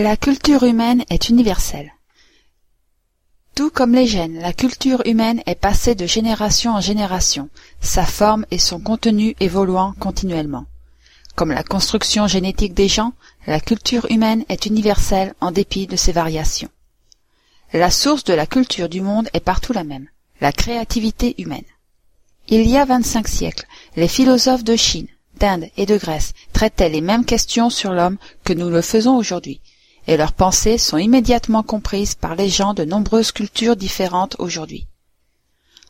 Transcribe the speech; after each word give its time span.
La 0.00 0.16
culture 0.16 0.62
humaine 0.62 1.04
est 1.10 1.28
universelle. 1.28 1.92
Tout 3.56 3.68
comme 3.68 3.96
les 3.96 4.06
gènes, 4.06 4.38
la 4.38 4.52
culture 4.52 5.02
humaine 5.06 5.42
est 5.46 5.56
passée 5.56 5.96
de 5.96 6.06
génération 6.06 6.76
en 6.76 6.80
génération, 6.80 7.48
sa 7.80 8.06
forme 8.06 8.46
et 8.52 8.58
son 8.58 8.78
contenu 8.78 9.34
évoluant 9.40 9.94
continuellement. 9.98 10.66
Comme 11.34 11.50
la 11.50 11.64
construction 11.64 12.28
génétique 12.28 12.74
des 12.74 12.86
gens, 12.86 13.12
la 13.48 13.58
culture 13.58 14.08
humaine 14.08 14.44
est 14.48 14.66
universelle 14.66 15.34
en 15.40 15.50
dépit 15.50 15.88
de 15.88 15.96
ses 15.96 16.12
variations. 16.12 16.70
La 17.72 17.90
source 17.90 18.22
de 18.22 18.34
la 18.34 18.46
culture 18.46 18.88
du 18.88 19.00
monde 19.00 19.28
est 19.32 19.40
partout 19.40 19.72
la 19.72 19.82
même, 19.82 20.06
la 20.40 20.52
créativité 20.52 21.34
humaine. 21.42 21.66
Il 22.46 22.68
y 22.68 22.76
a 22.76 22.84
vingt-cinq 22.84 23.26
siècles, 23.26 23.66
les 23.96 24.06
philosophes 24.06 24.62
de 24.62 24.76
Chine, 24.76 25.08
d'Inde 25.40 25.66
et 25.76 25.86
de 25.86 25.98
Grèce 25.98 26.34
traitaient 26.52 26.88
les 26.88 27.00
mêmes 27.00 27.24
questions 27.24 27.68
sur 27.68 27.92
l'homme 27.92 28.18
que 28.44 28.52
nous 28.52 28.70
le 28.70 28.80
faisons 28.80 29.16
aujourd'hui, 29.16 29.60
et 30.08 30.16
leurs 30.16 30.32
pensées 30.32 30.78
sont 30.78 30.96
immédiatement 30.96 31.62
comprises 31.62 32.14
par 32.14 32.34
les 32.34 32.48
gens 32.48 32.72
de 32.72 32.84
nombreuses 32.84 33.30
cultures 33.30 33.76
différentes 33.76 34.36
aujourd'hui. 34.38 34.86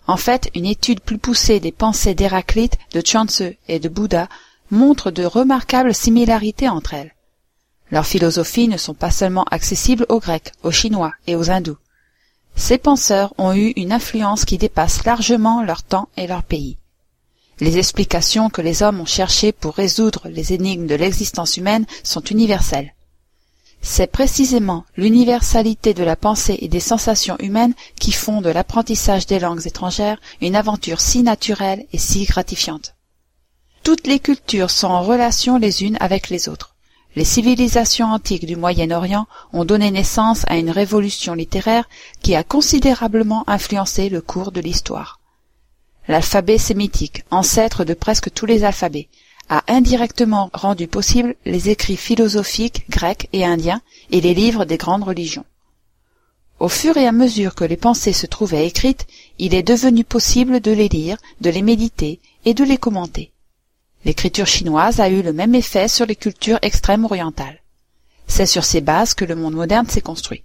En 0.09 0.17
fait, 0.17 0.51
une 0.57 0.67
étude 0.67 1.01
plus 1.01 1.19
poussée 1.19 1.61
des 1.61 1.71
pensées 1.71 2.15
d'Héraclite, 2.15 2.79
de 2.93 3.01
Chuang-Tzu 3.01 3.57
et 3.69 3.79
de 3.79 3.89
Bouddha 3.89 4.29
montre 4.71 5.13
de 5.13 5.25
remarquables 5.25 5.95
similarités 5.95 6.69
entre 6.69 6.95
elles. 6.95 7.15
Leurs 7.93 8.07
philosophies 8.07 8.69
ne 8.69 8.77
sont 8.77 8.93
pas 8.93 9.13
seulement 9.13 9.45
accessibles 9.45 10.05
aux 10.09 10.19
Grecs, 10.19 10.53
aux 10.65 10.73
Chinois 10.73 11.13
et 11.27 11.37
aux 11.37 11.51
Hindous. 11.51 11.79
Ces 12.57 12.77
penseurs 12.77 13.33
ont 13.39 13.55
eu 13.55 13.73
une 13.77 13.93
influence 13.93 14.45
qui 14.45 14.59
dépasse 14.59 15.05
largement 15.05 15.63
leur 15.63 15.85
temps 15.85 16.09
et 16.17 16.27
leur 16.27 16.43
pays. 16.43 16.77
Les 17.61 17.79
explications 17.79 18.51
que 18.51 18.63
les 18.63 18.83
hommes 18.83 19.01
ont 19.01 19.07
cherchées 19.07 19.53
pour 19.53 19.75
résoudre 19.75 20.29
les 20.29 20.53
énigmes 20.53 20.87
de 20.89 20.97
l'existence 20.97 21.57
humaine 21.57 21.87
sont 22.03 22.23
universelles. 22.23 22.95
C'est 23.81 24.11
précisément 24.11 24.85
l'universalité 24.97 25.95
de 25.95 26.03
la 26.05 26.17
pensée 26.17 26.59
et 26.61 26.69
des 26.69 26.81
sensations 26.81 27.37
humaines 27.39 27.75
qui 27.99 28.13
font 28.13 28.41
de 28.41 28.51
l'apprentissage 28.51 29.27
des 29.27 29.39
langues 29.39 29.67
étrangères 29.67 30.21
une 30.41 30.57
aventure 30.57 31.01
si 31.01 31.23
naturelle 31.23 31.87
et 31.93 31.99
si 31.99 32.25
gratifiante. 32.25 32.95
Toutes 33.83 34.07
les 34.07 34.19
cultures 34.19 34.71
sont 34.71 34.89
en 34.89 35.03
relation 35.03 35.59
les 35.59 35.85
unes 35.85 35.97
avec 36.01 36.29
les 36.29 36.49
autres. 36.49 36.75
Les 37.17 37.25
civilisations 37.25 38.13
antiques 38.13 38.47
du 38.47 38.57
Moyen-Orient 38.57 39.27
ont 39.53 39.65
donné 39.65 39.91
naissance 39.91 40.45
à 40.47 40.57
une 40.57 40.71
révolution 40.71 41.35
littéraire 41.35 41.89
qui 42.23 42.35
a 42.35 42.45
considérablement 42.45 43.45
influencé 43.49 44.09
le 44.09 44.21
cours 44.21 44.53
de 44.53 44.61
l'histoire. 44.61 45.21
L'alphabet 46.07 46.59
sémitique, 46.59 47.25
ancêtre 47.31 47.85
de 47.85 47.95
presque 47.95 48.33
tous 48.33 48.47
les 48.47 48.65
alphabets, 48.65 49.09
a 49.49 49.65
indirectement 49.69 50.51
rendu 50.53 50.87
possible 50.87 51.35
les 51.45 51.71
écrits 51.71 51.97
philosophiques 51.97 52.85
grecs 52.91 53.29
et 53.33 53.45
indiens 53.45 53.81
et 54.11 54.21
les 54.21 54.35
livres 54.35 54.65
des 54.65 54.77
grandes 54.77 55.05
religions. 55.05 55.45
Au 56.61 56.69
fur 56.69 56.97
et 56.97 57.07
à 57.07 57.13
mesure 57.13 57.55
que 57.55 57.65
les 57.65 57.77
pensées 57.77 58.13
se 58.13 58.27
trouvaient 58.27 58.67
écrites, 58.67 59.07
il 59.39 59.55
est 59.55 59.63
devenu 59.63 60.05
possible 60.05 60.61
de 60.61 60.73
les 60.73 60.89
lire, 60.89 61.17
de 61.41 61.51
les 61.51 61.63
méditer 61.63 62.21
et 62.45 62.53
de 62.53 62.65
les 62.65 62.79
commenter. 62.79 63.33
L'écriture 64.05 64.47
chinoise 64.47 65.01
a 65.01 65.09
eu 65.09 65.23
le 65.23 65.33
même 65.33 65.55
effet 65.55 65.89
sur 65.89 66.07
les 66.07 66.17
cultures 66.17 66.59
extrêmes 66.63 67.05
orientales. 67.05 67.63
C'est 68.27 68.47
sur 68.47 68.65
ces 68.65 68.81
bases 68.81 69.15
que 69.15 69.25
le 69.25 69.37
monde 69.37 69.55
moderne 69.55 69.89
s'est 69.89 70.01
construit. 70.01 70.45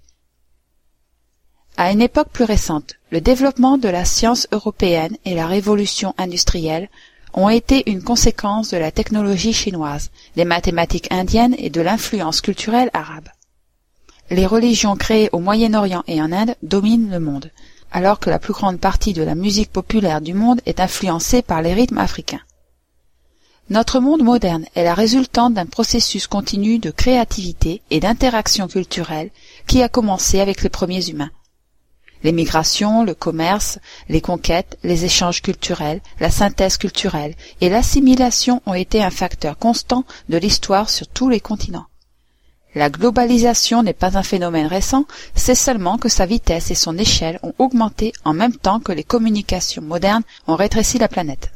À 1.76 1.92
une 1.92 2.02
époque 2.02 2.30
plus 2.30 2.44
récente, 2.44 2.96
le 3.10 3.20
développement 3.20 3.80
de 3.80 3.90
la 3.90 4.06
science 4.06 4.48
européenne 4.52 5.18
et 5.26 5.34
la 5.34 5.48
révolution 5.48 6.14
industrielle 6.20 6.90
ont 7.34 7.50
été 7.50 7.90
une 7.90 8.04
conséquence 8.04 8.70
de 8.70 8.78
la 8.78 8.92
technologie 8.92 9.54
chinoise, 9.54 10.12
des 10.36 10.46
mathématiques 10.46 11.12
indiennes 11.12 11.56
et 11.58 11.70
de 11.70 11.82
l'influence 11.82 12.42
culturelle 12.42 12.92
arabe. 12.94 13.30
Les 14.30 14.46
religions 14.46 14.96
créées 14.96 15.30
au 15.32 15.40
Moyen-Orient 15.40 16.04
et 16.08 16.22
en 16.22 16.32
Inde 16.32 16.56
dominent 16.64 17.12
le 17.12 17.20
monde, 17.20 17.52
alors 17.92 18.20
que 18.20 18.30
la 18.30 18.40
plus 18.40 18.54
grande 18.54 18.80
partie 18.80 19.14
de 19.14 19.24
la 19.24 19.36
musique 19.36 19.72
populaire 19.72 20.22
du 20.22 20.34
monde 20.34 20.62
est 20.66 20.80
influencée 20.80 21.42
par 21.42 21.62
les 21.62 21.74
rythmes 21.74 22.00
africains. 22.00 22.42
Notre 23.70 24.00
monde 24.00 24.24
moderne 24.24 24.66
est 24.76 24.84
la 24.84 24.94
résultante 24.94 25.54
d'un 25.54 25.66
processus 25.66 26.28
continu 26.28 26.80
de 26.80 26.92
créativité 26.92 27.82
et 27.92 28.00
d'interaction 28.00 28.68
culturelle 28.68 29.30
qui 29.68 29.82
a 29.82 29.90
commencé 29.90 30.40
avec 30.40 30.64
les 30.64 30.70
premiers 30.70 31.10
humains. 31.10 31.32
Les 32.24 32.32
migrations, 32.32 33.04
le 33.04 33.14
commerce, 33.14 33.80
les 34.10 34.22
conquêtes, 34.22 34.78
les 34.84 35.06
échanges 35.06 35.42
culturels, 35.42 36.02
la 36.20 36.32
synthèse 36.32 36.78
culturelle 36.78 37.36
et 37.62 37.70
l'assimilation 37.70 38.62
ont 38.66 38.74
été 38.74 39.04
un 39.04 39.10
facteur 39.10 39.58
constant 39.58 40.06
de 40.30 40.38
l'histoire 40.38 40.90
sur 40.90 41.08
tous 41.08 41.30
les 41.30 41.42
continents. 41.42 41.86
La 42.76 42.90
globalisation 42.90 43.84
n'est 43.84 43.94
pas 43.94 44.18
un 44.18 44.24
phénomène 44.24 44.68
récent, 44.68 45.06
c'est 45.36 45.54
seulement 45.54 45.98
que 45.98 46.10
sa 46.10 46.26
vitesse 46.26 46.72
et 46.72 46.76
son 46.76 46.98
échelle 46.98 47.40
ont 47.44 47.54
augmenté 47.60 48.14
en 48.26 48.34
même 48.34 48.56
temps 48.56 48.80
que 48.80 48.92
les 48.92 49.04
communications 49.04 49.84
modernes 49.84 50.24
ont 50.48 50.56
rétréci 50.56 50.98
la 50.98 51.08
planète. 51.08 51.52